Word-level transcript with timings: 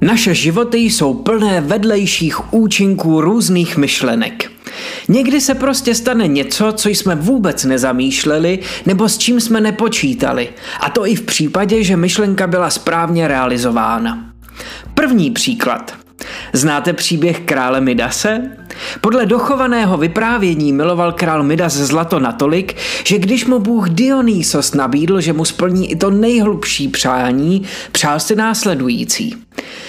Naše 0.00 0.34
životy 0.34 0.78
jsou 0.78 1.14
plné 1.14 1.60
vedlejších 1.60 2.54
účinků 2.54 3.20
různých 3.20 3.76
myšlenek. 3.76 4.50
Někdy 5.08 5.40
se 5.40 5.54
prostě 5.54 5.94
stane 5.94 6.28
něco, 6.28 6.72
co 6.72 6.88
jsme 6.88 7.14
vůbec 7.14 7.64
nezamýšleli 7.64 8.58
nebo 8.86 9.08
s 9.08 9.18
čím 9.18 9.40
jsme 9.40 9.60
nepočítali. 9.60 10.48
A 10.80 10.90
to 10.90 11.06
i 11.06 11.14
v 11.14 11.22
případě, 11.22 11.84
že 11.84 11.96
myšlenka 11.96 12.46
byla 12.46 12.70
správně 12.70 13.28
realizována. 13.28 14.32
První 14.94 15.30
příklad. 15.30 15.94
Znáte 16.52 16.92
příběh 16.92 17.40
krále 17.40 17.80
Midase? 17.80 18.42
Podle 19.00 19.26
dochovaného 19.26 19.96
vyprávění 19.96 20.72
miloval 20.72 21.12
král 21.12 21.42
Midas 21.42 21.72
zlato 21.72 22.20
natolik, 22.20 22.76
že 23.04 23.18
když 23.18 23.46
mu 23.46 23.58
bůh 23.58 23.88
Dionysos 23.88 24.74
nabídl, 24.74 25.20
že 25.20 25.32
mu 25.32 25.44
splní 25.44 25.90
i 25.90 25.96
to 25.96 26.10
nejhlubší 26.10 26.88
přání, 26.88 27.62
přál 27.92 28.20
si 28.20 28.36
následující. 28.36 29.34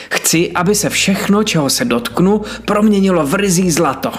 Chci, 0.09 0.51
aby 0.51 0.75
se 0.75 0.89
všechno, 0.89 1.43
čeho 1.43 1.69
se 1.69 1.85
dotknu, 1.85 2.41
proměnilo 2.65 3.25
v 3.25 3.33
rizí 3.33 3.71
zlato. 3.71 4.11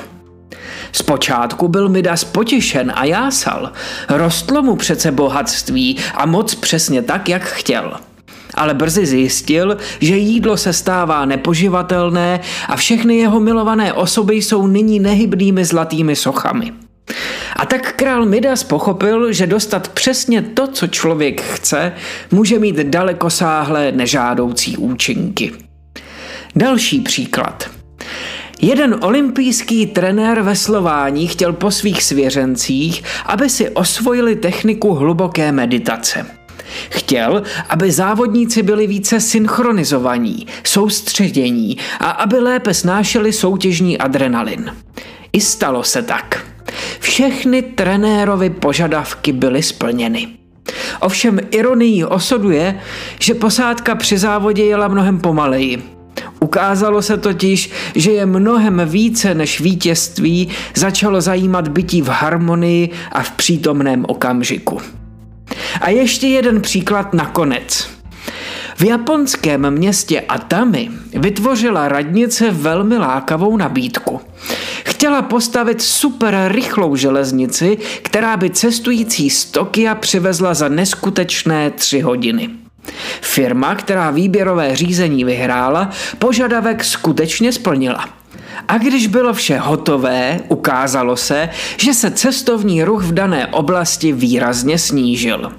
Zpočátku 0.93 1.69
byl 1.69 1.89
Midas 1.89 2.25
potěšen 2.25 2.93
a 2.95 3.05
jásal. 3.05 3.73
Rostlo 4.09 4.63
mu 4.63 4.77
přece 4.77 5.13
bohatství 5.13 5.97
a 6.15 6.27
moc 6.27 6.55
přesně 6.55 7.03
tak, 7.03 7.29
jak 7.29 7.43
chtěl– 7.43 7.97
ale 8.59 8.75
brzy 8.75 9.07
zjistil, 9.07 9.77
že 10.01 10.17
jídlo 10.17 10.57
se 10.57 10.73
stává 10.73 11.25
nepoživatelné 11.25 12.41
a 12.69 12.77
všechny 12.77 13.17
jeho 13.17 13.41
milované 13.41 13.93
osoby 13.93 14.35
jsou 14.35 14.67
nyní 14.67 15.01
nehybnými 15.01 15.65
zlatými 15.65 16.17
sochami. 16.17 16.73
A 17.57 17.67
tak 17.67 17.93
král 17.93 18.27
Midas 18.27 18.65
pochopil, 18.65 19.33
že 19.33 19.47
dostat 19.47 19.89
přesně 19.89 20.43
to, 20.43 20.67
co 20.67 20.87
člověk 20.87 21.41
chce, 21.41 21.93
může 22.31 22.59
mít 22.59 22.77
dalekosáhlé 22.77 23.93
nežádoucí 23.93 24.77
účinky. 24.77 25.68
Další 26.59 27.01
příklad. 27.01 27.71
Jeden 28.61 28.97
olympijský 29.03 29.87
trenér 29.87 30.43
veslování 30.43 31.29
chtěl 31.29 31.53
po 31.53 31.71
svých 31.71 32.03
svěřencích, 32.03 33.03
aby 33.27 33.51
si 33.51 33.71
osvojili 33.71 34.37
techniku 34.37 34.95
hluboké 34.95 35.53
meditace. 35.53 36.27
Chtěl, 36.91 37.43
aby 37.69 37.93
závodníci 37.93 38.63
byli 38.63 38.87
více 38.87 39.21
synchronizovaní, 39.21 40.47
soustředění 40.65 41.77
a 42.01 42.11
aby 42.11 42.41
lépe 42.41 42.75
snášeli 42.75 43.33
soutěžní 43.33 43.99
adrenalin. 43.99 44.75
I 45.33 45.41
stalo 45.41 45.85
se 45.85 46.03
tak. 46.03 46.47
Všechny 47.01 47.63
trenérovy 47.63 48.51
požadavky 48.51 49.33
byly 49.33 49.63
splněny. 49.63 50.29
Ovšem 51.01 51.41
ironií 51.51 52.05
osudu 52.05 52.51
je, 52.51 52.81
že 53.21 53.35
posádka 53.35 53.95
při 53.95 54.19
závodě 54.19 54.65
jela 54.65 54.89
mnohem 54.89 55.21
pomaleji. 55.21 55.98
Ukázalo 56.41 57.03
se 57.03 57.17
totiž, 57.17 57.71
že 57.95 58.11
je 58.11 58.27
mnohem 58.27 58.83
více 58.85 59.35
než 59.35 59.61
vítězství 59.61 60.49
začalo 60.75 61.21
zajímat 61.21 61.69
bytí 61.69 62.03
v 62.03 62.09
harmonii 62.09 62.91
a 63.13 63.23
v 63.23 63.31
přítomném 63.31 64.05
okamžiku. 64.09 64.81
A 65.81 65.91
ještě 65.91 66.27
jeden 66.27 66.61
příklad 66.61 67.15
nakonec. 67.15 67.89
V 68.77 68.85
japonském 68.85 69.71
městě 69.71 70.21
Atami 70.21 70.91
vytvořila 71.15 71.89
radnice 71.89 72.51
velmi 72.51 72.99
lákavou 72.99 73.57
nabídku. 73.57 74.21
Chtěla 74.85 75.23
postavit 75.23 75.83
super 75.83 76.49
rychlou 76.49 76.97
železnici, 76.97 77.79
která 78.03 78.37
by 78.37 78.51
cestující 78.51 79.31
z 79.31 79.45
Tokia 79.45 79.95
přivezla 79.95 80.55
za 80.55 80.69
neskutečné 80.69 81.71
tři 81.71 82.01
hodiny. 82.01 82.68
Firma, 83.21 83.75
která 83.75 84.11
výběrové 84.11 84.77
řízení 84.77 85.25
vyhrála, 85.25 85.91
požadavek 86.19 86.85
skutečně 86.85 87.53
splnila. 87.53 88.05
A 88.69 88.79
když 88.79 89.07
bylo 89.07 89.35
vše 89.35 89.59
hotové, 89.59 90.41
ukázalo 90.49 91.17
se, 91.17 91.49
že 91.77 91.95
se 91.95 92.11
cestovní 92.11 92.85
ruch 92.85 93.03
v 93.03 93.13
dané 93.13 93.47
oblasti 93.47 94.13
výrazně 94.13 94.79
snížil. 94.79 95.53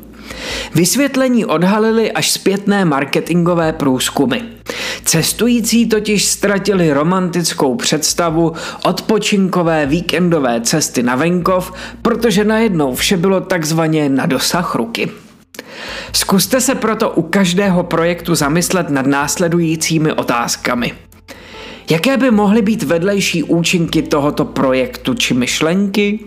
Vysvětlení 0.75 1.45
odhalily 1.45 2.11
až 2.11 2.31
zpětné 2.31 2.85
marketingové 2.85 3.73
průzkumy. 3.73 4.37
Cestující 5.05 5.85
totiž 5.85 6.25
ztratili 6.25 6.93
romantickou 6.93 7.75
představu 7.75 8.53
odpočinkové 8.83 9.85
víkendové 9.85 10.61
cesty 10.61 11.03
na 11.03 11.15
venkov, 11.15 11.73
protože 12.01 12.43
najednou 12.43 12.95
vše 12.95 13.17
bylo 13.17 13.41
takzvaně 13.41 14.09
na 14.09 14.25
dosah 14.25 14.75
ruky. 14.75 15.11
Zkuste 16.13 16.61
se 16.61 16.75
proto 16.75 17.09
u 17.09 17.21
každého 17.21 17.83
projektu 17.83 18.35
zamyslet 18.35 18.89
nad 18.89 19.05
následujícími 19.05 20.13
otázkami. 20.13 20.93
Jaké 21.89 22.17
by 22.17 22.31
mohly 22.31 22.61
být 22.61 22.83
vedlejší 22.83 23.43
účinky 23.43 24.01
tohoto 24.01 24.45
projektu 24.45 25.13
či 25.13 25.33
myšlenky? 25.33 26.19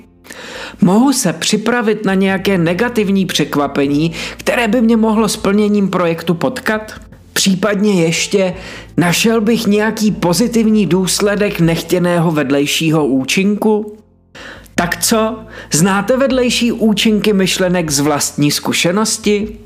Mohu 0.81 1.13
se 1.13 1.33
připravit 1.33 2.05
na 2.05 2.15
nějaké 2.15 2.59
negativní 2.59 3.27
překvapení, 3.27 4.13
které 4.37 4.69
by 4.69 4.81
mě 4.81 4.97
mohlo 4.97 5.29
splněním 5.29 5.91
projektu 5.91 6.35
potkat? 6.35 6.93
Případně 7.33 8.05
ještě 8.05 8.55
našel 8.97 9.41
bych 9.41 9.67
nějaký 9.67 10.13
pozitivní 10.13 10.87
důsledek 10.87 11.61
nechtěného 11.61 12.31
vedlejšího 12.31 13.07
účinku? 13.07 13.99
Tak 14.75 15.03
co? 15.05 15.39
Znáte 15.73 16.17
vedlejší 16.17 16.73
účinky 16.73 17.33
myšlenek 17.33 17.91
z 17.91 18.01
vlastní 18.01 18.51
zkušenosti? 18.51 19.59